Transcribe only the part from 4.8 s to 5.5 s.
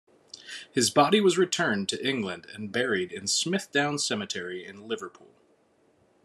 Liverpool.